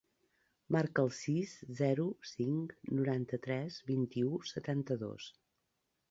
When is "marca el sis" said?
0.75-1.51